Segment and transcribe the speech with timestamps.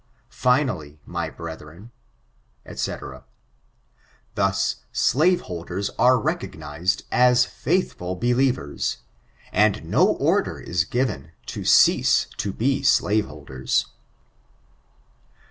[0.31, 1.91] Finally, my brethren,"
[2.73, 3.03] Sec
[4.33, 8.97] Thus slaveholders are recognized as faithful believers;
[9.53, 13.89] and no order is given to cease to be slaveholders.